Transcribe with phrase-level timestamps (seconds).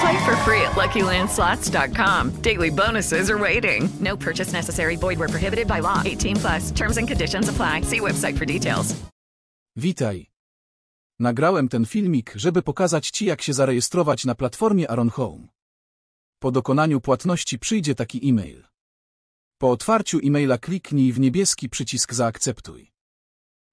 [0.00, 2.42] Play for free at LuckyLandSlots.com.
[2.42, 3.88] Daily bonuses are waiting.
[4.00, 4.96] No purchase necessary.
[4.96, 6.02] Void where prohibited by law.
[6.04, 6.70] 18 plus.
[6.72, 7.82] Terms and conditions apply.
[7.82, 8.94] See website for details.
[9.76, 10.26] Witaj.
[11.20, 15.48] Nagrałem ten filmik, żeby pokazać Ci, jak się zarejestrować na platformie Aron Home.
[16.38, 18.64] Po dokonaniu płatności przyjdzie taki e-mail.
[19.58, 22.92] Po otwarciu e-maila kliknij w niebieski przycisk Zaakceptuj.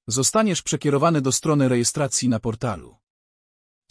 [0.07, 3.02] Zostaniesz przekierowany do strony rejestracji na portalu.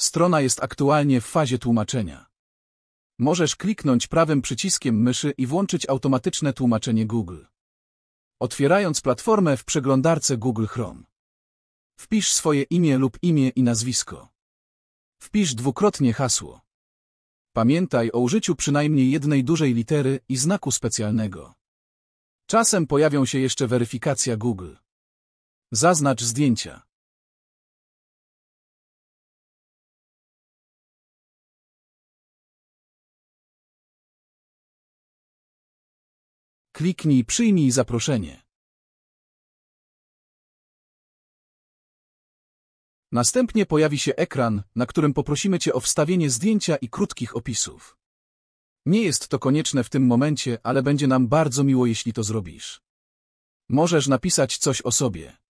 [0.00, 2.26] Strona jest aktualnie w fazie tłumaczenia.
[3.18, 7.44] Możesz kliknąć prawym przyciskiem myszy i włączyć automatyczne tłumaczenie Google.
[8.40, 11.02] Otwierając platformę w przeglądarce Google Chrome.
[11.98, 14.28] Wpisz swoje imię lub imię i nazwisko.
[15.22, 16.60] Wpisz dwukrotnie hasło.
[17.52, 21.54] Pamiętaj o użyciu przynajmniej jednej dużej litery i znaku specjalnego.
[22.46, 24.74] Czasem pojawią się jeszcze weryfikacja Google.
[25.72, 26.82] Zaznacz zdjęcia.
[36.74, 38.42] Kliknij Przyjmij zaproszenie.
[43.12, 47.96] Następnie pojawi się ekran, na którym poprosimy Cię o wstawienie zdjęcia i krótkich opisów.
[48.86, 52.80] Nie jest to konieczne w tym momencie, ale będzie nam bardzo miło, jeśli to zrobisz.
[53.68, 55.41] Możesz napisać coś o sobie.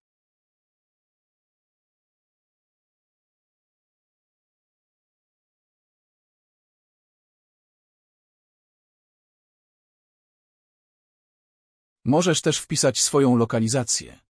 [12.05, 14.21] Możesz też wpisać swoją lokalizację.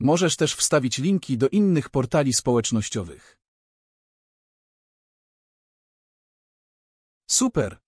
[0.00, 3.38] Możesz też wstawić linki do innych portali społecznościowych.
[7.30, 7.78] Super!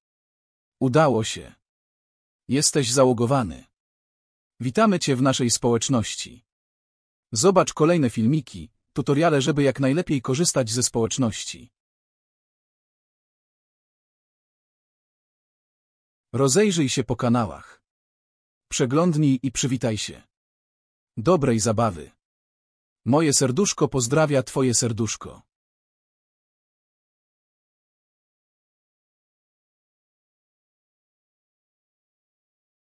[0.81, 1.55] Udało się.
[2.49, 3.65] Jesteś załogowany.
[4.61, 6.45] Witamy Cię w naszej społeczności.
[7.33, 11.71] Zobacz kolejne filmiki, tutoriale, żeby jak najlepiej korzystać ze społeczności.
[16.35, 17.83] Rozejrzyj się po kanałach.
[18.69, 20.23] Przeglądnij i przywitaj się.
[21.17, 22.11] Dobrej zabawy.
[23.05, 25.43] Moje serduszko pozdrawia Twoje serduszko.